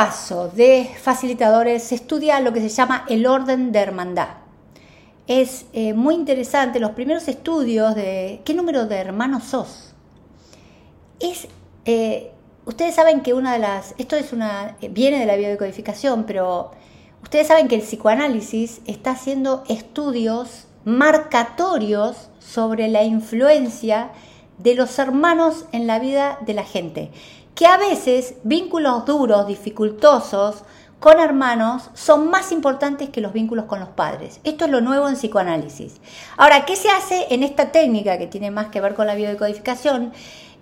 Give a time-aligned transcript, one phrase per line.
[0.00, 4.28] paso de facilitadores se estudia lo que se llama el orden de hermandad.
[5.26, 9.92] Es eh, muy interesante los primeros estudios de qué número de hermanos sos.
[11.18, 11.48] Es,
[11.84, 12.32] eh,
[12.64, 16.70] ustedes saben que una de las, esto es una, viene de la biodecodificación, pero
[17.22, 24.12] ustedes saben que el psicoanálisis está haciendo estudios marcatorios sobre la influencia
[24.56, 27.10] de los hermanos en la vida de la gente.
[27.60, 30.62] Que a veces vínculos duros, dificultosos,
[30.98, 34.40] con hermanos son más importantes que los vínculos con los padres.
[34.44, 36.00] Esto es lo nuevo en psicoanálisis.
[36.38, 40.14] Ahora, ¿qué se hace en esta técnica que tiene más que ver con la biodecodificación?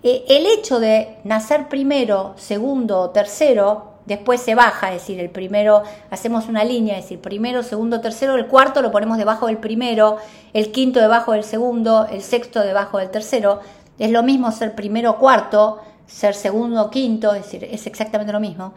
[0.03, 5.31] Eh, el hecho de nacer primero, segundo o tercero, después se baja, es decir, el
[5.31, 9.59] primero, hacemos una línea, es decir, primero, segundo, tercero, el cuarto lo ponemos debajo del
[9.59, 10.17] primero,
[10.53, 13.61] el quinto debajo del segundo, el sexto debajo del tercero,
[14.01, 18.33] es lo mismo ser primero o cuarto, ser segundo o quinto, es decir, es exactamente
[18.33, 18.75] lo mismo.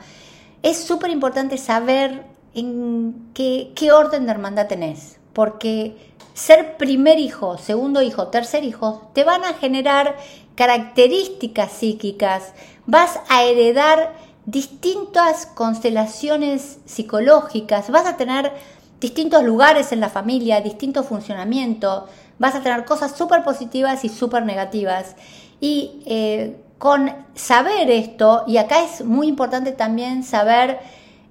[0.62, 5.96] Es súper importante saber en qué, qué orden de hermandad tenés, porque
[6.34, 10.18] ser primer hijo, segundo hijo, tercer hijo, te van a generar
[10.56, 12.54] características psíquicas,
[12.86, 14.14] vas a heredar
[14.46, 18.52] distintas constelaciones psicológicas, vas a tener
[19.00, 22.08] distintos lugares en la familia, distinto funcionamiento,
[22.38, 25.16] vas a tener cosas súper positivas y súper negativas.
[25.60, 30.80] Y eh, con saber esto, y acá es muy importante también saber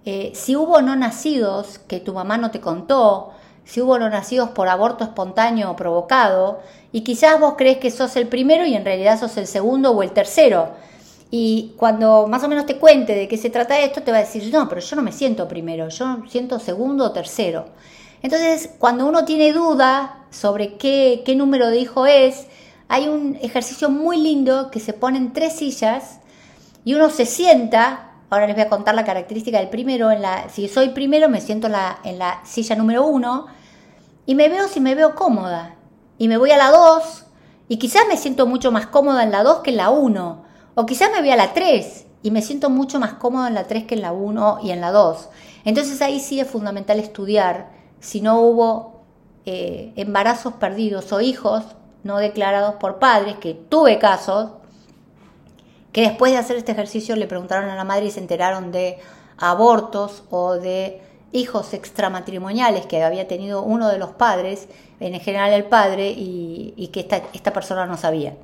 [0.05, 3.33] eh, si hubo no nacidos que tu mamá no te contó,
[3.65, 6.61] si hubo no nacidos por aborto espontáneo o provocado,
[6.93, 10.05] y quizás vos crees que sos el primero y en realidad sos el segundo o
[10.05, 10.71] el tercero.
[11.33, 14.21] Y cuando más o menos te cuente de qué se trata esto, te va a
[14.21, 17.65] decir, no, pero yo no me siento primero, yo siento segundo o tercero.
[18.23, 22.47] Entonces, cuando uno tiene duda sobre qué, qué número de hijo es,
[22.91, 26.19] hay un ejercicio muy lindo que se pone en tres sillas
[26.85, 30.49] y uno se sienta, ahora les voy a contar la característica del primero, en la,
[30.49, 33.47] si soy primero me siento en la, en la silla número uno
[34.27, 35.77] y me veo si me veo cómoda.
[36.19, 37.27] Y me voy a la dos
[37.69, 40.43] y quizás me siento mucho más cómoda en la dos que en la uno.
[40.75, 43.69] O quizás me voy a la tres y me siento mucho más cómoda en la
[43.69, 45.29] tres que en la uno y en la dos.
[45.65, 47.71] Entonces ahí sí es fundamental estudiar
[48.01, 49.05] si no hubo
[49.47, 51.63] eh, embarazos perdidos o hijos
[52.03, 54.51] no declarados por padres, que tuve casos,
[55.93, 58.99] que después de hacer este ejercicio le preguntaron a la madre y se enteraron de
[59.39, 61.01] abortos o de
[61.33, 64.69] hijos extramatrimoniales que había tenido uno de los padres,
[64.99, 68.35] en general el padre, y, que esta, esta, persona no sabía.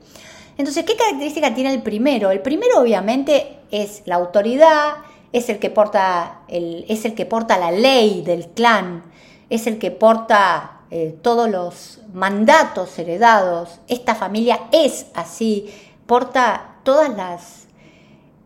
[0.56, 2.30] Entonces, ¿qué característica tiene el primero?
[2.30, 4.94] El primero obviamente es la autoridad,
[5.32, 9.02] es el que porta, el, es el que porta la ley del clan,
[9.50, 15.70] es el que porta eh, todos los mandatos heredados, esta familia es así,
[16.06, 17.66] porta todas las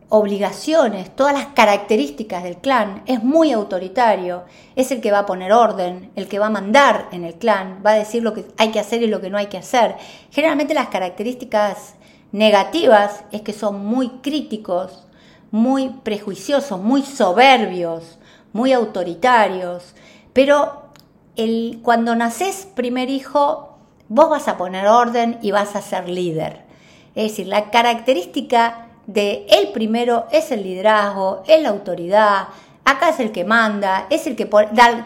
[0.09, 4.43] obligaciones, todas las características del clan, es muy autoritario,
[4.75, 7.81] es el que va a poner orden, el que va a mandar en el clan,
[7.85, 9.95] va a decir lo que hay que hacer y lo que no hay que hacer.
[10.29, 11.95] Generalmente las características
[12.33, 15.07] negativas es que son muy críticos,
[15.51, 18.17] muy prejuiciosos, muy soberbios,
[18.51, 19.95] muy autoritarios,
[20.33, 20.80] pero
[21.35, 23.77] el, cuando naces primer hijo,
[24.09, 26.61] vos vas a poner orden y vas a ser líder.
[27.15, 32.47] Es decir, la característica de el primero es el liderazgo, es la autoridad,
[32.85, 34.49] acá es el que manda, es el que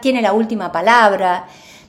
[0.02, 1.48] tiene la última palabra.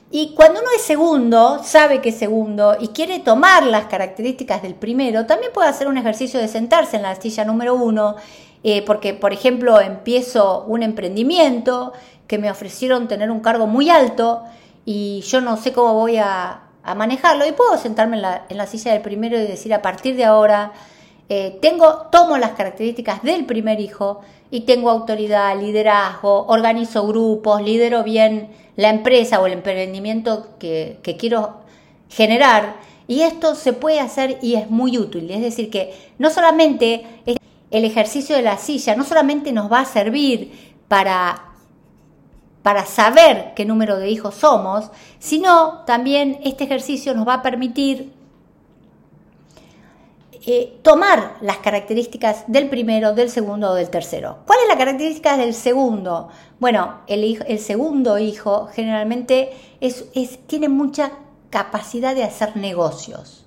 [0.09, 4.73] Y cuando uno es segundo, sabe que es segundo y quiere tomar las características del
[4.73, 8.15] primero, también puede hacer un ejercicio de sentarse en la silla número uno,
[8.63, 11.93] eh, porque por ejemplo empiezo un emprendimiento
[12.27, 14.43] que me ofrecieron tener un cargo muy alto
[14.85, 16.61] y yo no sé cómo voy a,
[16.95, 20.15] manejarlo y puedo sentarme en la, en la, silla del primero y decir a partir
[20.15, 20.71] de ahora
[21.27, 24.21] eh, tengo, tomo las características del primer hijo
[24.51, 31.17] y tengo autoridad, liderazgo, organizo grupos, lidero bien la empresa o el emprendimiento que, que
[31.17, 31.57] quiero
[32.07, 32.75] generar
[33.07, 35.29] y esto se puede hacer y es muy útil.
[35.31, 39.85] Es decir, que no solamente el ejercicio de la silla, no solamente nos va a
[39.85, 41.46] servir para
[42.67, 48.11] para saber qué número de hijos somos, sino también este ejercicio nos va a permitir
[50.45, 54.39] eh, tomar las características del primero, del segundo o del tercero.
[54.45, 56.27] ¿Cuál es la característica del segundo?
[56.59, 60.03] Bueno, el, segundo hijo generalmente es,
[60.47, 61.13] tiene mucha
[61.49, 63.45] capacidad de hacer negocios.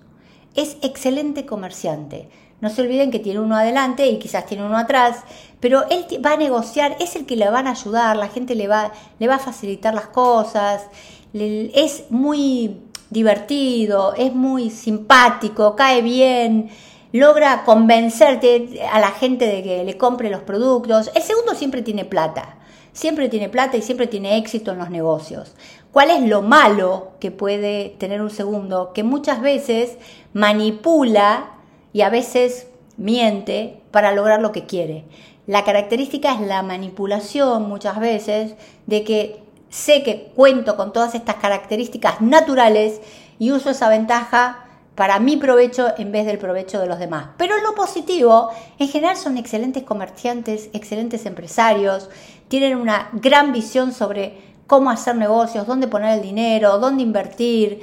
[0.54, 2.30] Es excelente comerciante.
[2.60, 5.18] No se olviden que tiene uno adelante y quizás tiene uno atrás,
[5.60, 8.68] pero él va a negociar, es el que le van a ayudar, la gente le
[8.68, 10.86] va, le va a facilitar las cosas,
[11.32, 12.76] es muy
[13.10, 16.70] divertido, es muy simpático, cae bien,
[17.12, 21.10] logra convencerte a la gente de que le compre los productos.
[21.14, 22.56] El segundo siempre tiene plata,
[22.92, 25.54] siempre tiene plata y siempre tiene éxito en los negocios.
[25.92, 28.92] ¿Cuál es lo malo que puede tener un segundo?
[28.92, 29.96] Que muchas veces
[30.32, 31.50] manipula
[31.92, 35.04] y a veces miente para lograr lo que quiere.
[35.46, 38.54] La característica es la manipulación muchas veces
[38.86, 43.00] de que sé que cuento con todas estas características naturales
[43.38, 47.28] y uso esa ventaja para mi provecho en vez del provecho de los demás.
[47.38, 52.10] Pero lo positivo, en general son excelentes comerciantes, excelentes empresarios,
[52.48, 57.80] tienen una gran visión sobre cómo hacer negocios, dónde poner el dinero, dónde invertir,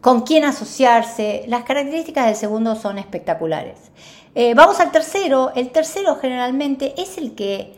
[0.00, 1.44] con quién asociarse.
[1.48, 3.76] Las características del segundo son espectaculares.
[4.34, 5.52] Eh, vamos al tercero.
[5.54, 7.74] El tercero generalmente es el que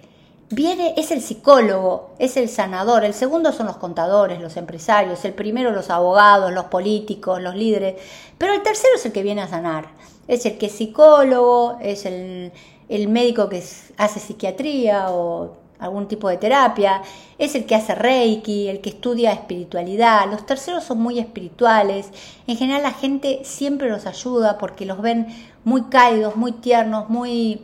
[0.50, 3.04] viene, es el psicólogo, es el sanador.
[3.04, 5.24] El segundo son los contadores, los empresarios.
[5.24, 7.96] El primero los abogados, los políticos, los líderes.
[8.36, 9.88] Pero el tercero es el que viene a sanar.
[10.28, 12.52] Es el que es psicólogo, es el,
[12.88, 13.64] el médico que
[13.96, 17.02] hace psiquiatría o algún tipo de terapia,
[17.38, 22.10] es el que hace reiki, el que estudia espiritualidad, los terceros son muy espirituales,
[22.46, 25.26] en general la gente siempre los ayuda porque los ven
[25.64, 27.62] muy cálidos, muy tiernos, muy,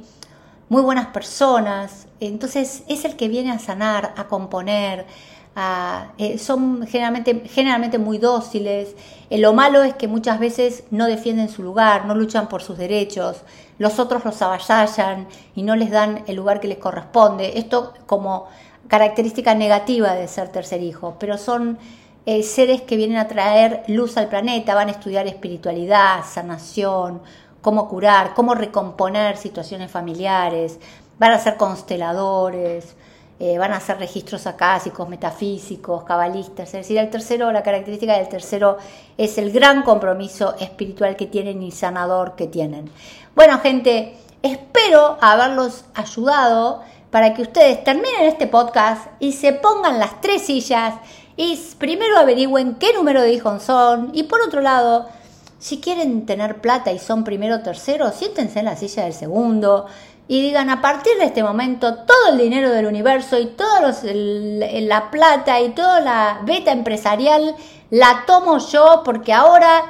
[0.69, 5.07] muy buenas personas, entonces es el que viene a sanar, a componer,
[6.19, 8.95] eh, son generalmente, generalmente muy dóciles.
[9.31, 12.77] Eh, lo malo es que muchas veces no defienden su lugar, no luchan por sus
[12.77, 13.39] derechos,
[13.79, 17.59] los otros los avasallan y no les dan el lugar que les corresponde.
[17.59, 18.47] Esto como
[18.89, 21.79] característica negativa de ser tercer hijo, pero son
[22.27, 27.23] eh, seres que vienen a traer luz al planeta, van a estudiar espiritualidad, sanación,
[27.63, 30.79] cómo curar, cómo recomponer situaciones familiares,
[31.19, 32.95] van a ser consteladores,
[33.39, 36.69] eh, van a hacer registros acásicos, metafísicos, cabalistas.
[36.69, 38.79] Es decir, el tercero, la característica del tercero
[39.19, 42.91] es el gran compromiso espiritual que tienen y sanador que tienen.
[43.35, 50.21] Bueno, gente, espero haberlos ayudado para que ustedes terminen este podcast y se pongan las
[50.23, 50.95] tres sillas
[51.37, 55.07] y primero averigüen qué número de hijos son y por otro lado,
[55.59, 59.87] si quieren tener plata y son primero o tercero, siéntense en la silla del segundo
[60.29, 65.11] y digan a partir de este momento todo el dinero del universo y toda la
[65.11, 67.55] plata y toda la beta empresarial
[67.91, 69.85] la tomo yo porque ahora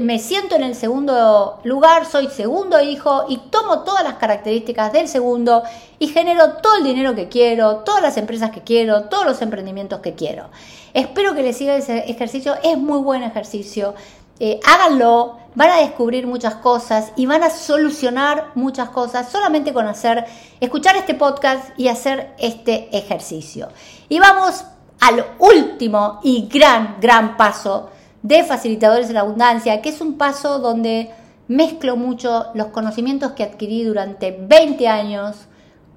[0.00, 5.08] me siento en el segundo lugar, soy segundo hijo y tomo todas las características del
[5.08, 5.62] segundo
[5.98, 10.00] y genero todo el dinero que quiero, todas las empresas que quiero, todos los emprendimientos
[10.00, 10.50] que quiero.
[10.92, 13.94] Espero que les siga ese ejercicio, es muy buen ejercicio.
[14.42, 19.86] Eh, háganlo, van a descubrir muchas cosas y van a solucionar muchas cosas solamente con
[19.86, 20.24] hacer,
[20.60, 23.68] escuchar este podcast y hacer este ejercicio.
[24.08, 24.64] Y vamos
[25.00, 27.90] al último y gran, gran paso
[28.22, 31.10] de facilitadores de abundancia, que es un paso donde
[31.48, 35.36] mezclo mucho los conocimientos que adquirí durante 20 años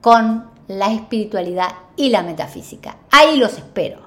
[0.02, 2.98] con la espiritualidad y la metafísica.
[3.10, 4.03] Ahí los espero.